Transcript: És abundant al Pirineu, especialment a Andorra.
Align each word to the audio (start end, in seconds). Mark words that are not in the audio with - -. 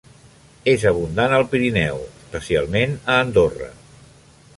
És 0.71 0.85
abundant 0.91 1.35
al 1.37 1.45
Pirineu, 1.51 2.01
especialment 2.23 2.97
a 3.17 3.19
Andorra. 3.27 3.69